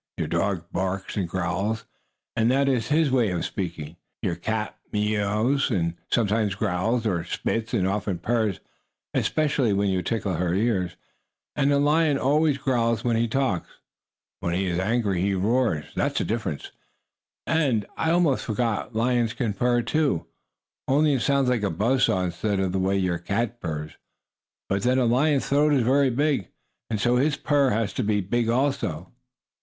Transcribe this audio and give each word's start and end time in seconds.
Your 0.17 0.25
dog 0.27 0.65
barks 0.71 1.15
and 1.15 1.29
growls, 1.29 1.85
and 2.35 2.49
that 2.49 2.67
is 2.67 2.87
his 2.87 3.11
way 3.11 3.29
of 3.29 3.45
speaking. 3.45 3.97
Your 4.23 4.33
cat 4.33 4.75
mews 4.91 5.69
and 5.69 5.93
sometimes 6.09 6.55
growls 6.55 7.05
or 7.05 7.23
"spits," 7.23 7.71
and 7.75 7.87
often 7.87 8.17
purrs, 8.17 8.59
especially 9.13 9.73
when 9.73 9.91
you 9.91 10.01
tickle 10.01 10.33
her 10.33 10.55
ears. 10.55 10.95
And 11.55 11.71
a 11.71 11.77
lion 11.77 12.17
always 12.17 12.57
growls 12.57 13.03
when 13.03 13.15
he 13.15 13.27
talks. 13.27 13.69
When 14.39 14.55
he 14.55 14.65
is 14.65 14.79
angry 14.79 15.21
he 15.21 15.35
roars 15.35 15.85
that's 15.93 16.17
the 16.17 16.25
difference. 16.25 16.71
And, 17.45 17.85
I 17.95 18.09
almost 18.09 18.43
forgot, 18.45 18.95
lions 18.95 19.33
can 19.35 19.53
purr, 19.53 19.83
too, 19.83 20.25
only 20.87 21.13
it 21.13 21.21
sounds 21.21 21.47
like 21.47 21.61
a 21.61 21.69
buzz 21.69 22.05
saw 22.05 22.23
instead 22.23 22.59
of 22.59 22.71
the 22.71 22.79
way 22.79 22.97
your 22.97 23.19
cat 23.19 23.59
purrs. 23.61 23.91
But 24.67 24.81
then 24.81 24.97
a 24.97 25.05
lion's 25.05 25.47
throat 25.47 25.73
is 25.73 25.83
very 25.83 26.09
big, 26.09 26.47
and 26.89 26.99
so 26.99 27.17
his 27.17 27.37
purr 27.37 27.69
has 27.69 27.93
to 27.93 28.03
be 28.03 28.19
big 28.19 28.49
also. 28.49 29.11